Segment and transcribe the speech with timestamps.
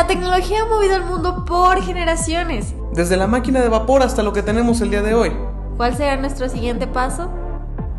[0.00, 2.72] La tecnología ha movido el mundo por generaciones.
[2.94, 5.30] Desde la máquina de vapor hasta lo que tenemos el día de hoy.
[5.76, 7.30] ¿Cuál será nuestro siguiente paso?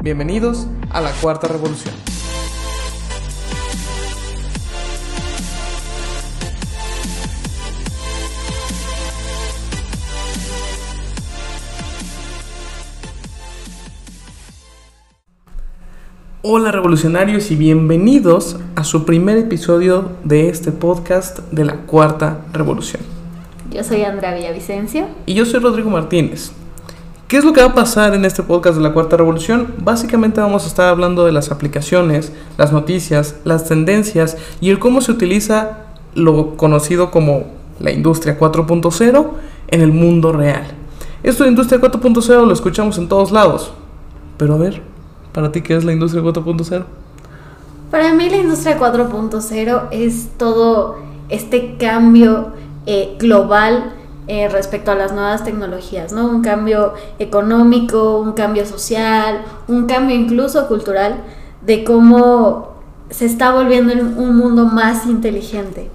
[0.02, 1.94] Bienvenidos a la Cuarta Revolución.
[16.44, 23.04] Hola revolucionarios y bienvenidos a su primer episodio de este podcast de la Cuarta Revolución.
[23.72, 25.06] Yo soy Andrea Villavicencio.
[25.28, 26.52] Y yo soy Rodrigo Martínez.
[27.28, 29.72] ¿Qué es lo que va a pasar en este podcast de la Cuarta Revolución?
[29.84, 35.02] Básicamente vamos a estar hablando de las aplicaciones, las noticias, las tendencias y el cómo
[35.02, 35.78] se utiliza
[36.16, 39.28] lo conocido como la industria 4.0
[39.68, 40.66] en el mundo real.
[41.22, 43.74] Esto de industria 4.0 lo escuchamos en todos lados.
[44.38, 44.82] Pero a ver,
[45.34, 46.84] ¿Para ti qué es la industria 4.0?
[47.90, 50.98] Para mí la industria 4.0 es todo
[51.30, 52.52] este cambio
[52.86, 53.94] eh, global
[54.28, 56.28] eh, respecto a las nuevas tecnologías, ¿no?
[56.28, 61.18] Un cambio económico, un cambio social, un cambio incluso cultural
[61.66, 62.76] de cómo
[63.10, 65.90] se está volviendo un mundo más inteligente.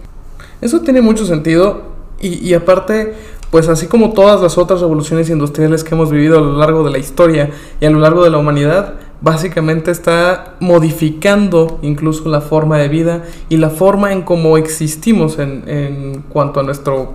[0.60, 1.82] Eso tiene mucho sentido
[2.20, 3.14] y, y aparte
[3.50, 6.90] pues así como todas las otras revoluciones industriales que hemos vivido a lo largo de
[6.90, 12.78] la historia y a lo largo de la humanidad, básicamente está modificando incluso la forma
[12.78, 17.14] de vida y la forma en cómo existimos en, en cuanto a nuestro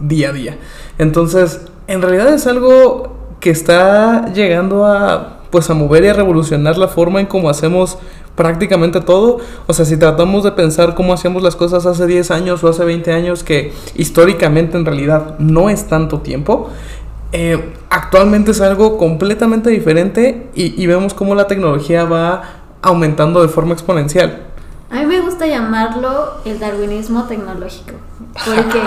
[0.00, 0.58] día a día.
[0.98, 6.76] Entonces, en realidad es algo que está llegando a pues a mover y a revolucionar
[6.76, 7.98] la forma en cómo hacemos
[8.34, 9.38] prácticamente todo.
[9.66, 12.84] O sea, si tratamos de pensar cómo hacíamos las cosas hace 10 años o hace
[12.84, 16.70] 20 años, que históricamente en realidad no es tanto tiempo,
[17.32, 22.42] eh, actualmente es algo completamente diferente y, y vemos cómo la tecnología va
[22.82, 24.46] aumentando de forma exponencial.
[24.90, 27.94] A mí me gusta llamarlo el darwinismo tecnológico,
[28.44, 28.82] porque,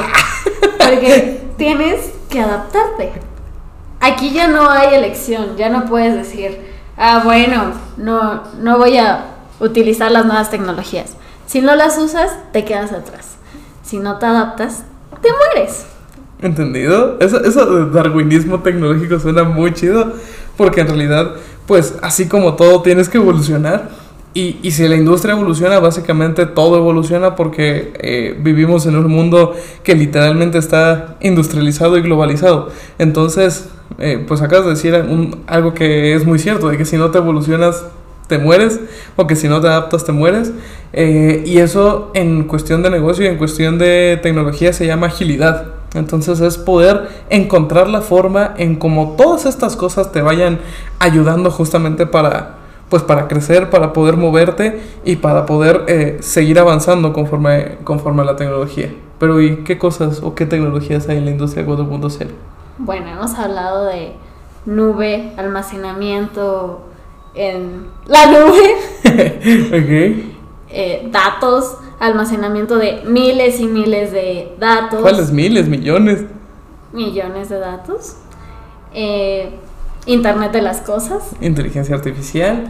[0.78, 3.12] porque tienes que adaptarte.
[4.00, 9.26] Aquí ya no hay elección, ya no puedes decir, ah, bueno, no, no voy a
[9.60, 11.16] utilizar las nuevas tecnologías.
[11.46, 13.36] Si no las usas, te quedas atrás.
[13.84, 14.84] Si no te adaptas,
[15.22, 15.86] te mueres.
[16.42, 17.18] ¿Entendido?
[17.20, 20.14] Eso, eso de darwinismo tecnológico suena muy chido,
[20.56, 21.32] porque en realidad,
[21.66, 23.90] pues así como todo tienes que evolucionar,
[24.34, 29.56] y, y si la industria evoluciona, básicamente todo evoluciona porque eh, vivimos en un mundo
[29.84, 32.70] que literalmente está industrializado y globalizado.
[33.00, 36.96] Entonces, eh, pues acabas de decir un, algo que es muy cierto, de que si
[36.96, 37.84] no te evolucionas,
[38.28, 38.80] te mueres,
[39.16, 40.54] o que si no te adaptas, te mueres.
[40.94, 45.79] Eh, y eso en cuestión de negocio y en cuestión de tecnología se llama agilidad.
[45.94, 50.60] Entonces es poder encontrar la forma en cómo todas estas cosas te vayan
[51.00, 52.58] ayudando justamente para,
[52.90, 58.26] pues para crecer, para poder moverte y para poder eh, seguir avanzando conforme, conforme a
[58.26, 58.94] la tecnología.
[59.20, 62.28] Pero ¿y qué cosas o qué tecnologías hay en la industria 4.0?
[62.78, 64.14] Bueno, hemos hablado de
[64.66, 66.82] nube, almacenamiento
[67.34, 68.76] en la nube,
[69.06, 70.34] ok.
[70.70, 75.02] eh, datos, almacenamiento de miles y miles de datos.
[75.02, 76.26] ¿Cuáles miles, millones?
[76.94, 78.16] Millones de datos.
[78.94, 79.52] Eh,
[80.06, 81.36] Internet de las cosas.
[81.42, 82.70] Inteligencia artificial.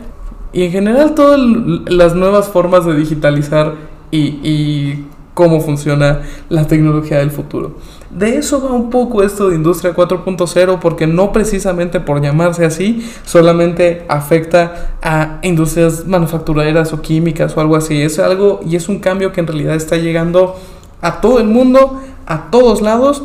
[0.51, 3.75] Y en general todas las nuevas formas de digitalizar
[4.11, 5.05] y, y
[5.39, 7.77] cómo funciona la tecnología del futuro.
[8.09, 13.09] De eso va un poco esto de Industria 4.0 porque no precisamente por llamarse así
[13.23, 18.01] solamente afecta a industrias manufactureras o químicas o algo así.
[18.01, 20.57] Es algo y es un cambio que en realidad está llegando
[20.99, 23.23] a todo el mundo, a todos lados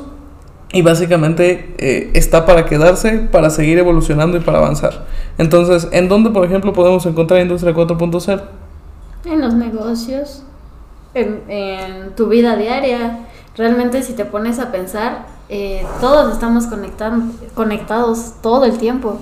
[0.72, 5.04] y básicamente eh, está para quedarse, para seguir evolucionando y para avanzar.
[5.36, 8.40] Entonces, ¿en dónde, por ejemplo, podemos encontrar Industria 4.0?
[9.24, 10.44] En los negocios,
[11.14, 13.20] en, en tu vida diaria.
[13.56, 19.18] Realmente si te pones a pensar, eh, todos estamos conectan- conectados todo el tiempo.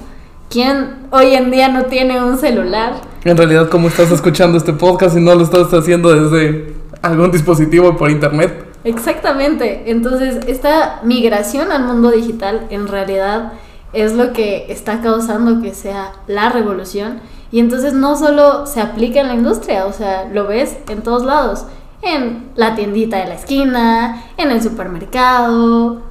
[0.48, 2.94] ¿Quién hoy en día no tiene un celular?
[3.24, 7.96] En realidad, ¿cómo estás escuchando este podcast y no lo estás haciendo desde algún dispositivo
[7.96, 8.66] por internet?
[8.84, 9.90] Exactamente.
[9.90, 13.52] Entonces, esta migración al mundo digital en realidad
[13.92, 17.20] es lo que está causando que sea la revolución.
[17.50, 21.24] Y entonces no solo se aplica en la industria, o sea, lo ves en todos
[21.24, 21.66] lados.
[22.02, 26.02] En la tiendita de la esquina, en el supermercado.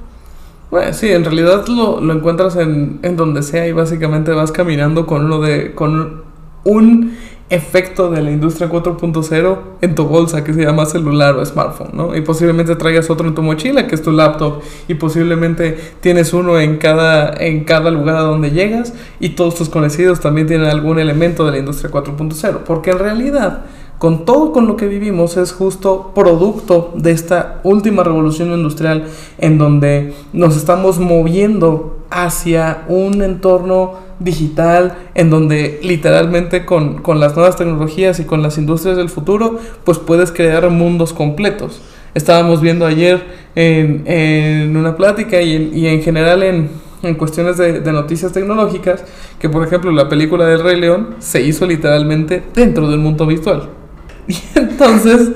[0.70, 5.06] Bueno, sí, en realidad lo, lo encuentras en, en donde sea y básicamente vas caminando
[5.06, 6.22] con uno de con
[6.64, 7.16] un
[7.52, 12.16] efecto de la industria 4.0 en tu bolsa que se llama celular o smartphone, ¿no?
[12.16, 16.58] Y posiblemente traigas otro en tu mochila que es tu laptop y posiblemente tienes uno
[16.58, 20.98] en cada en cada lugar a donde llegas y todos tus conocidos también tienen algún
[20.98, 23.66] elemento de la industria 4.0, porque en realidad
[24.02, 29.04] con todo con lo que vivimos es justo producto de esta última revolución industrial
[29.38, 37.36] en donde nos estamos moviendo hacia un entorno digital en donde literalmente con, con las
[37.36, 41.80] nuevas tecnologías y con las industrias del futuro pues puedes crear mundos completos
[42.12, 43.22] estábamos viendo ayer
[43.54, 46.70] en, en una plática y en, y en general en,
[47.04, 49.04] en cuestiones de, de, noticias tecnológicas,
[49.38, 53.81] que por ejemplo la película del Rey León se hizo literalmente dentro del mundo virtual.
[54.28, 55.30] Y entonces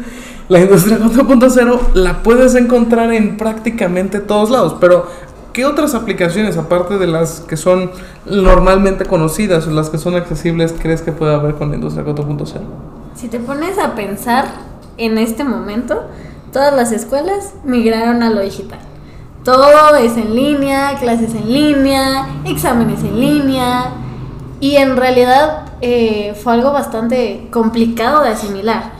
[0.49, 5.06] la industria 4.0 la puedes encontrar en prácticamente todos lados, pero
[5.53, 7.91] ¿qué otras aplicaciones, aparte de las que son
[8.27, 12.61] normalmente conocidas o las que son accesibles, crees que puede haber con la industria 4.0?
[13.17, 14.47] Si te pones a pensar
[14.99, 16.05] en este momento,
[16.53, 18.79] todas las escuelas migraron a lo digital.
[19.43, 23.93] Todo es en línea, clases en línea, exámenes en línea.
[24.59, 28.93] Y en realidad eh, fue algo bastante complicado de asimilar,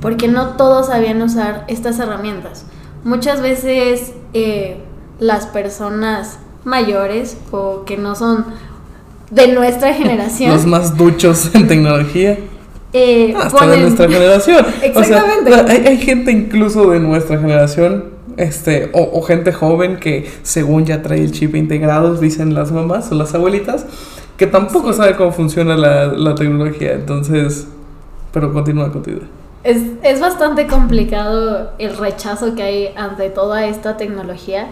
[0.00, 2.64] porque no todos sabían usar estas herramientas.
[3.04, 4.78] Muchas veces eh,
[5.18, 8.44] las personas mayores o que no son
[9.30, 10.52] de nuestra generación.
[10.52, 12.38] Los más duchos en tecnología.
[12.92, 14.66] Eh, Hasta de nuestra generación.
[14.82, 15.50] Exactamente.
[15.50, 20.30] O sea, hay, hay, gente incluso de nuestra generación, este, o, o, gente joven que
[20.42, 23.84] según ya trae el chip integrado, dicen las mamás o las abuelitas,
[24.38, 24.98] que tampoco sí.
[24.98, 26.92] sabe cómo funciona la, la, tecnología.
[26.92, 27.66] Entonces,
[28.32, 29.24] pero continúa, continúa.
[29.64, 34.68] Es, es bastante complicado el rechazo que hay ante toda esta tecnología,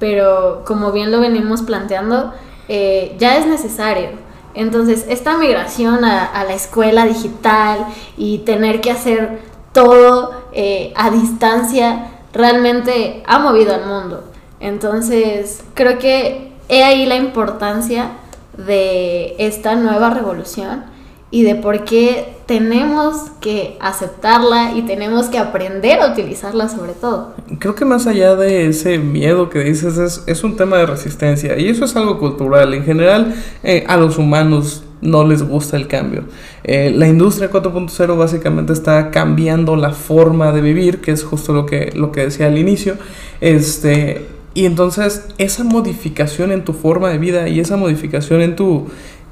[0.00, 2.32] pero como bien lo venimos planteando,
[2.68, 4.08] eh, ya es necesario.
[4.54, 7.86] Entonces, esta migración a, a, la escuela digital
[8.16, 9.40] y tener que hacer
[9.72, 14.24] todo eh, a distancia realmente ha movido al mundo.
[14.58, 18.12] Entonces, creo que he ahí la importancia
[18.56, 20.84] de esta nueva revolución
[21.30, 27.34] y de por qué tenemos que aceptarla y tenemos que aprender a utilizarla sobre todo.
[27.58, 31.58] Creo que más allá de ese miedo que dices es, es un tema de resistencia
[31.58, 32.74] y eso es algo cultural.
[32.74, 36.24] En general eh, a los humanos no les gusta el cambio.
[36.64, 41.66] Eh, la industria 4.0 básicamente está cambiando la forma de vivir, que es justo lo
[41.66, 42.96] que, lo que decía al inicio.
[43.40, 48.86] Este, y entonces esa modificación en tu forma de vida y esa modificación en tu,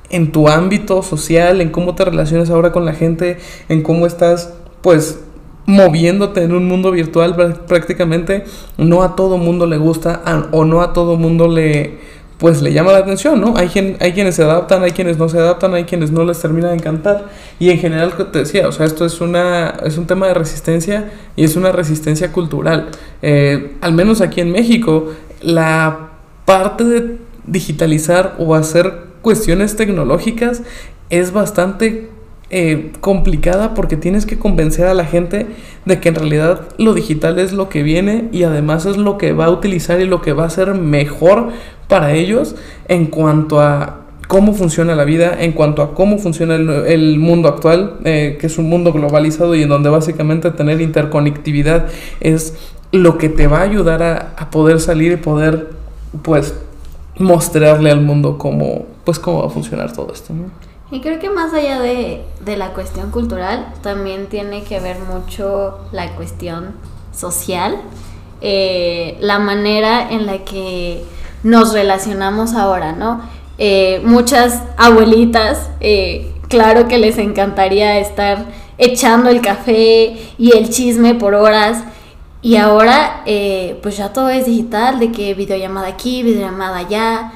[0.08, 3.38] en tu ámbito social, en cómo te relacionas ahora con la gente,
[3.68, 5.20] en cómo estás, pues,
[5.66, 7.36] moviéndote en un mundo virtual
[7.66, 8.44] prácticamente,
[8.76, 11.98] no a todo mundo le gusta o no a todo mundo le,
[12.40, 13.54] pues, le llama la atención, ¿no?
[13.56, 13.70] Hay,
[14.00, 16.74] hay quienes se adaptan, hay quienes no se adaptan, hay quienes no les termina de
[16.74, 17.26] encantar.
[17.58, 21.12] Y en general, te decía, o sea, esto es, una, es un tema de resistencia
[21.36, 22.88] y es una resistencia cultural.
[23.20, 26.08] Eh, al menos aquí en México, la
[26.46, 30.62] parte de digitalizar o hacer cuestiones tecnológicas
[31.10, 32.08] es bastante
[32.50, 35.46] eh, complicada porque tienes que convencer a la gente
[35.84, 39.32] de que en realidad lo digital es lo que viene y además es lo que
[39.32, 41.50] va a utilizar y lo que va a ser mejor
[41.86, 42.56] para ellos
[42.88, 47.98] en cuanto a cómo funciona la vida, en cuanto a cómo funciona el, mundo actual,
[48.04, 51.86] eh, que es un mundo globalizado y en donde básicamente tener interconectividad
[52.20, 52.54] es
[52.92, 55.70] lo que te va a ayudar a, poder salir y poder
[56.22, 56.54] pues
[57.18, 60.32] mostrarle al mundo cómo, pues, cómo va a funcionar todo esto.
[60.90, 65.78] Y creo que más allá de, de, la cuestión cultural, también tiene que ver mucho
[65.92, 66.74] la cuestión
[67.12, 67.76] social,
[68.42, 71.04] eh, la manera en la que
[71.42, 73.20] nos relacionamos ahora, ¿no?
[73.58, 78.46] Eh, muchas abuelitas, eh, claro que les encantaría estar
[78.78, 81.84] echando el café y el chisme por horas,
[82.42, 83.22] y ahora,
[83.82, 87.32] pues ya todo es digital, de que videollamada aquí, videollamada allá,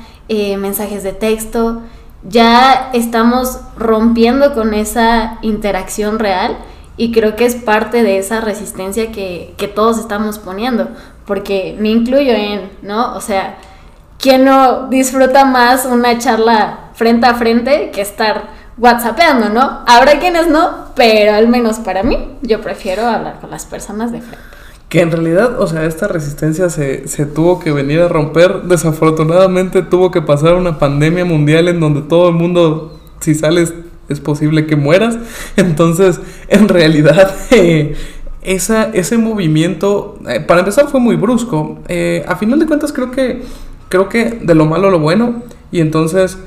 [0.56, 1.82] mensajes de texto.
[2.28, 6.56] Ya estamos rompiendo con esa interacción real
[6.96, 10.88] y creo que es parte de esa resistencia que, que todos estamos poniendo,
[11.26, 13.14] porque me incluyo en, ¿no?
[13.14, 13.56] O sea,
[14.18, 19.80] ¿quién no disfruta más una charla frente a frente que estar whatsappeando, ¿no?
[19.86, 24.20] Habrá quienes no, pero al menos para mí, yo prefiero hablar con las personas de
[24.20, 24.63] frente
[24.94, 28.62] que en realidad, o sea, esta resistencia se, se, tuvo que venir a romper.
[28.62, 33.74] Desafortunadamente tuvo que pasar una pandemia mundial en donde todo el mundo, si sales,
[34.08, 35.18] es posible que mueras.
[35.56, 37.96] Entonces, en realidad, eh,
[38.42, 41.80] ese movimiento, eh, para empezar, fue muy brusco.
[41.88, 43.42] Eh, a final de cuentas, creo que,
[43.88, 45.42] creo que de lo malo lo bueno.
[45.72, 46.38] Y entonces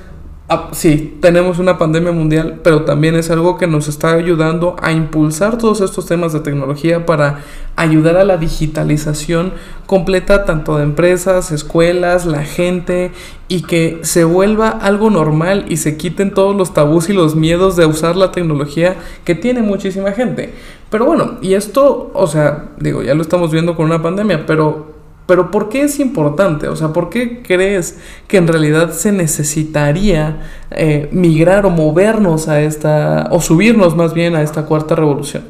[0.50, 4.94] Ah, sí, tenemos una pandemia mundial, pero también es algo que nos está ayudando a
[4.94, 7.42] impulsar todos estos temas de tecnología para
[7.76, 9.52] ayudar a la digitalización
[9.88, 13.12] completa tanto de empresas, escuelas, la gente
[13.50, 17.76] y que se vuelva algo normal y se quiten todos los tabús y los miedos
[17.76, 20.54] de usar la tecnología que tiene muchísima gente.
[20.90, 24.97] Pero bueno, y esto, o sea, digo, ya lo estamos viendo con una pandemia, pero
[25.28, 26.70] pero ¿por qué es importante?
[26.70, 30.42] O sea, ¿por qué crees que en realidad se necesitaría
[30.72, 35.44] eh, migrar o movernos a esta, o subirnos más bien a esta cuarta revolución?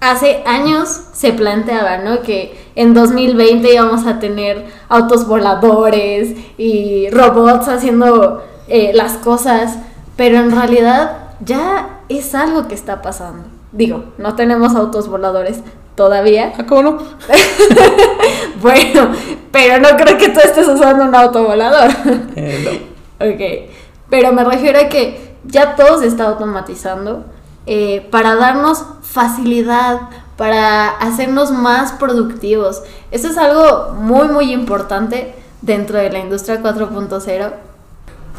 [0.00, 2.22] Hace años se planteaba, ¿no?
[2.22, 9.78] Que en 2020 íbamos a tener autos voladores y robots haciendo eh, las cosas,
[10.16, 13.51] pero en realidad ya es algo que está pasando.
[13.72, 15.60] Digo, no tenemos autos voladores,
[15.94, 16.52] todavía.
[16.58, 16.98] Ah, ¿cómo no?
[18.62, 19.10] bueno,
[19.50, 21.90] pero no creo que tú estés usando un auto volador.
[22.36, 22.92] Eh, no.
[23.22, 23.40] Ok,
[24.10, 27.24] pero me refiero a que ya todo se está automatizando
[27.66, 30.00] eh, para darnos facilidad,
[30.36, 32.82] para hacernos más productivos.
[33.12, 37.52] Eso es algo muy, muy importante dentro de la industria 4.0.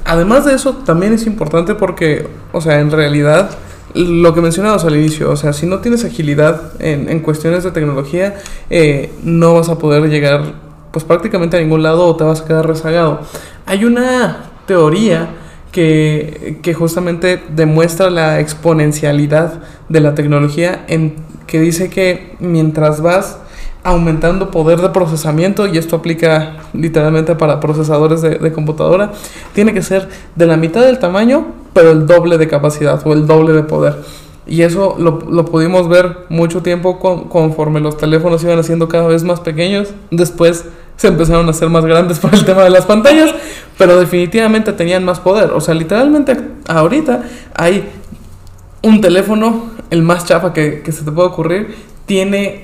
[0.04, 3.52] Además de eso, también es importante porque, o sea, en realidad
[3.94, 7.72] lo que mencionabas al inicio, o sea, si no tienes agilidad en, en cuestiones de
[7.72, 8.36] tecnología,
[8.70, 10.54] eh, no vas a poder llegar
[10.92, 13.22] pues prácticamente a ningún lado o te vas a quedar rezagado.
[13.66, 15.30] Hay una teoría
[15.72, 21.16] que, que justamente demuestra la exponencialidad de la tecnología en
[21.48, 23.40] que dice que mientras vas
[23.84, 29.12] aumentando poder de procesamiento, y esto aplica literalmente para procesadores de, computadora,
[29.54, 33.28] tiene que ser de la mitad del tamaño, pero el doble de capacidad o el
[33.28, 33.98] doble de poder.
[34.46, 37.00] Y eso lo, lo pudimos ver mucho tiempo
[37.30, 39.94] conforme los teléfonos iban haciendo cada vez más pequeños.
[40.12, 40.66] Después
[40.98, 43.34] se empezaron a hacer más grandes por el tema de las pantallas,
[43.78, 45.52] pero definitivamente tenían más poder.
[45.52, 46.38] O sea, literalmente
[46.68, 47.24] ahorita
[47.54, 47.90] hay
[48.82, 51.76] un teléfono, el más chafa que, que se te puede ocurrir,
[52.06, 52.63] tiene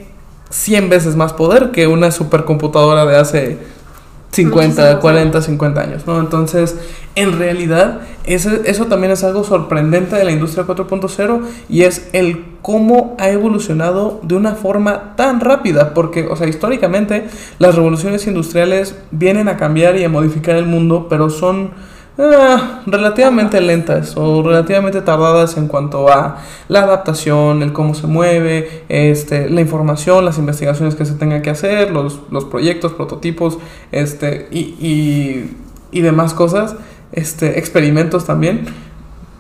[0.49, 3.57] 100 veces más poder que una supercomputadora de hace
[4.31, 6.19] 50, 40, 50 años, ¿no?
[6.19, 6.77] Entonces,
[7.15, 12.45] en realidad, eso, eso también es algo sorprendente de la industria 4.0 y es el
[12.61, 17.27] cómo ha evolucionado de una forma tan rápida, porque, o sea, históricamente
[17.57, 21.71] las revoluciones industriales vienen a cambiar y a modificar el mundo, pero son
[22.21, 28.83] Ah, relativamente lentas o relativamente tardadas en cuanto a la adaptación, el cómo se mueve,
[28.89, 33.57] este, la información, las investigaciones que se tengan que hacer, los, los proyectos, prototipos
[33.93, 35.57] este, y, y,
[35.91, 36.75] y, demás cosas,
[37.13, 38.65] este, experimentos también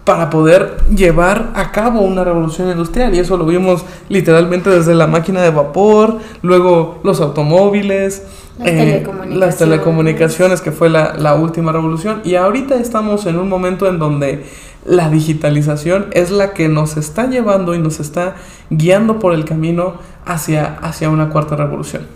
[0.03, 3.13] para poder llevar a cabo una revolución industrial.
[3.13, 8.23] Y eso lo vimos literalmente desde la máquina de vapor, luego los automóviles,
[8.63, 10.61] eh, las, telecomunicaciones.
[10.61, 12.21] que fue la, la, última revolución.
[12.23, 14.45] Y ahorita estamos en un momento en donde
[14.85, 18.35] la digitalización es la que nos está llevando y nos está
[18.69, 22.07] guiando por el camino hacia, hacia una cuarta revolución.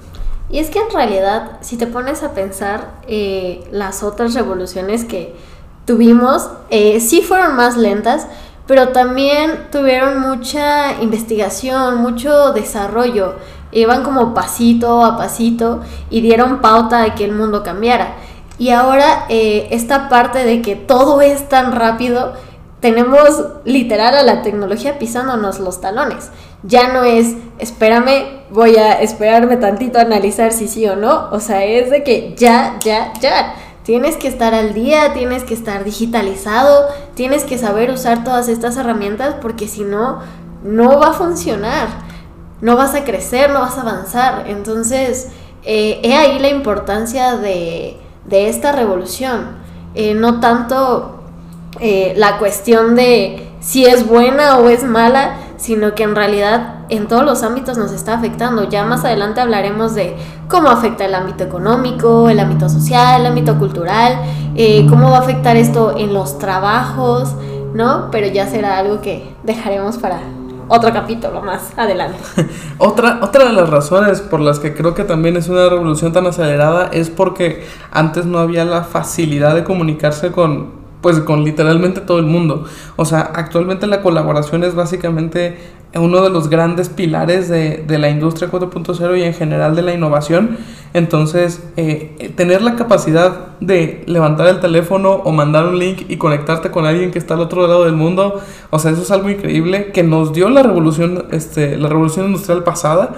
[0.50, 5.36] Y es que en realidad, si te pones a pensar, eh, las otras revoluciones que
[5.86, 8.28] tuvimos, eh, sí fueron más lentas,
[8.68, 13.36] pero también tuvieron mucha investigación, mucho desarrollo
[13.74, 18.16] iban como pasito a pasito y dieron pauta de que el mundo cambiara.
[18.58, 22.34] Y ahora eh, esta parte de que todo es tan rápido,
[22.80, 26.30] tenemos literal a la tecnología pisándonos los talones.
[26.64, 31.30] Ya no es, espérame, voy a esperarme tantito a analizar si sí o no.
[31.32, 33.56] O sea, es de que ya, ya, ya.
[33.84, 38.78] Tienes que estar al día, tienes que estar digitalizado, tienes que saber usar todas estas
[38.78, 40.20] herramientas porque si no,
[40.64, 42.14] no va a funcionar
[42.64, 44.46] no vas a crecer, no vas a avanzar.
[44.48, 45.28] Entonces,
[45.66, 48.00] eh, he ahí la importancia de,
[48.32, 49.58] esta revolución.
[49.96, 51.26] Eh, no tanto
[51.82, 57.08] eh, la cuestión de si es buena o es mala, sino que en realidad en
[57.08, 58.70] todos los ámbitos nos está afectando.
[58.70, 60.16] Ya más adelante hablaremos de
[60.48, 64.20] cómo afecta el ámbito económico, el ámbito social, el ámbito cultural,
[64.90, 67.36] cómo va a afectar esto en los trabajos,
[67.74, 68.10] ¿no?
[68.12, 70.20] Pero ya será algo que dejaremos para
[70.68, 72.18] otro capítulo más adelante.
[72.78, 76.26] otra, otra de las razones por las que creo que también es una revolución tan
[76.26, 82.18] acelerada es porque antes no había la facilidad de comunicarse con pues con literalmente todo
[82.18, 82.64] el mundo.
[82.96, 85.58] O sea, actualmente la colaboración es básicamente
[85.94, 89.94] uno de los grandes pilares de, de la industria 4.0 y en general de la
[89.94, 90.58] innovación.
[90.94, 96.72] Entonces, eh, tener la capacidad de levantar el teléfono o mandar un link y conectarte
[96.72, 99.92] con alguien que está al otro lado del mundo, o sea, eso es algo increíble
[99.92, 103.16] que nos dio la revolución, este, la revolución industrial pasada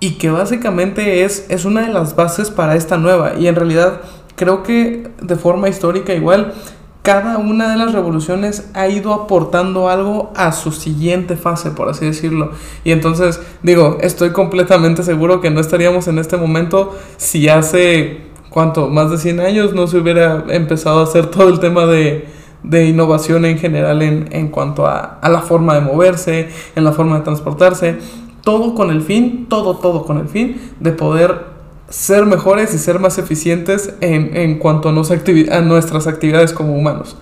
[0.00, 3.34] y que básicamente es, es una de las bases para esta nueva.
[3.38, 4.00] Y en realidad
[4.34, 6.54] creo que de forma histórica igual
[7.02, 12.06] cada una de las revoluciones ha ido aportando algo a su siguiente fase, por así
[12.06, 12.52] decirlo.
[12.84, 18.88] Y entonces, digo, estoy completamente seguro que no estaríamos en este momento si hace, ¿cuánto?
[18.88, 22.28] Más de 100 años no se hubiera empezado a hacer todo el tema de,
[22.62, 26.92] de innovación en general en, en cuanto a, a, la forma de moverse, en la
[26.92, 27.98] forma de transportarse.
[28.42, 31.51] Todo con el fin, todo, todo con el fin de poder
[31.92, 37.16] ser mejores y ser más eficientes en, en cuanto a, nuestras actividades como humanos,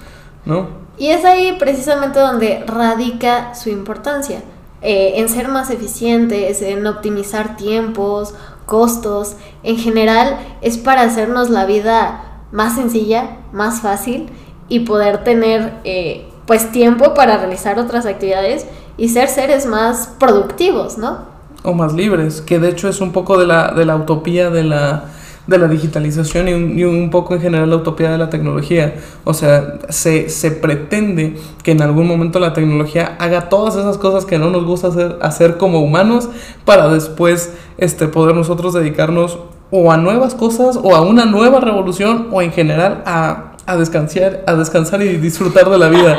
[0.44, 0.68] ¿no?
[0.96, 4.42] Y es ahí precisamente donde radica su importancia,
[4.80, 8.34] eh, en ser más eficientes, en optimizar tiempos,
[8.64, 9.34] costos,
[9.64, 14.28] en general es para hacernos la vida más sencilla, más fácil
[14.68, 20.96] y poder tener eh, pues tiempo para realizar otras actividades y ser seres más productivos,
[20.96, 21.39] ¿no?
[21.62, 24.64] O más libres, que de hecho es un poco de la, de la utopía de
[24.64, 25.04] la,
[25.46, 28.94] de la digitalización y un, y un, poco en general la utopía de la tecnología.
[29.24, 34.24] O sea, se, se, pretende que en algún momento la tecnología haga todas esas cosas
[34.24, 36.28] que no nos gusta hacer, hacer como humanos
[36.64, 39.38] para después este, poder nosotros dedicarnos
[39.70, 44.42] o a nuevas cosas o a una nueva revolución o en general a, a descansar,
[44.46, 46.18] a descansar y disfrutar de la vida.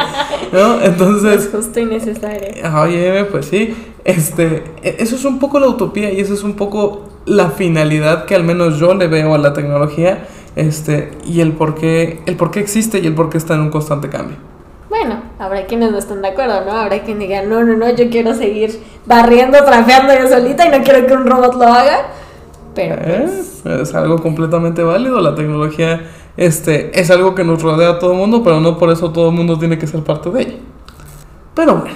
[0.52, 0.82] ¿no?
[0.84, 1.46] Entonces...
[1.46, 2.50] Es justo y necesario.
[2.80, 3.76] Oye, pues sí.
[4.04, 8.36] Este, eso es un poco la utopía y eso es un poco la finalidad que
[8.36, 12.52] al menos yo le veo a la tecnología este, y el por, qué, el por
[12.52, 14.38] qué existe y el por qué está en un constante cambio.
[14.90, 16.72] Bueno, habrá quienes no estén de acuerdo, ¿no?
[16.72, 20.84] Habrá quien diga, no, no, no, yo quiero seguir barriendo, trapeando yo solita y no
[20.84, 22.08] quiero que un robot lo haga.
[22.76, 23.62] Pero pues...
[23.66, 28.14] eh, es algo completamente válido, la tecnología este, es algo que nos rodea a todo
[28.14, 30.58] el mundo, pero no por eso todo el mundo tiene que ser parte de ella.
[31.54, 31.96] Pero bueno,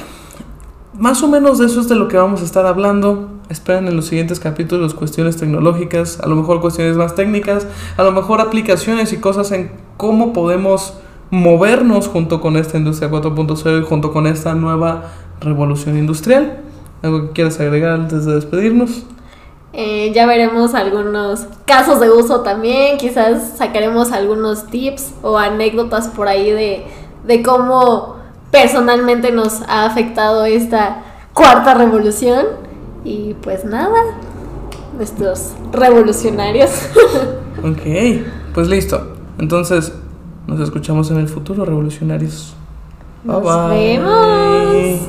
[0.98, 3.30] más o menos de eso es de lo que vamos a estar hablando.
[3.50, 8.12] Esperen en los siguientes capítulos cuestiones tecnológicas, a lo mejor cuestiones más técnicas, a lo
[8.12, 10.96] mejor aplicaciones y cosas en cómo podemos
[11.30, 15.12] movernos junto con esta industria 4.0 y junto con esta nueva
[15.42, 16.62] revolución industrial.
[17.02, 19.06] ¿Algo que quieras agregar antes de despedirnos?
[19.74, 26.30] Eh, ya veremos algunos casos de uso también, quizás sacaremos algunos tips o anécdotas por
[26.30, 26.86] ahí de,
[27.28, 28.15] de cómo
[28.56, 32.46] personalmente nos ha afectado esta cuarta revolución.
[33.04, 34.02] Y pues nada,
[34.96, 36.72] nuestros revolucionarios.
[37.60, 39.18] ok, pues listo.
[39.40, 39.92] Entonces,
[40.48, 42.54] nos escuchamos en el futuro, revolucionarios.
[43.26, 45.02] Nos bye vemos.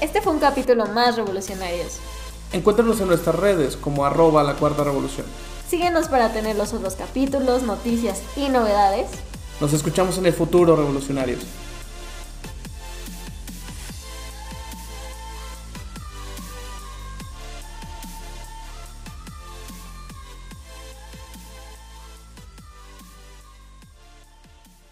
[0.00, 1.98] Este fue un capítulo más revolucionarios.
[2.52, 5.26] Encuéntranos en nuestras redes como arroba la cuarta revolución.
[5.68, 9.08] Síguenos para tener los otros capítulos, noticias y novedades.
[9.60, 11.40] Nos escuchamos en el futuro, revolucionarios.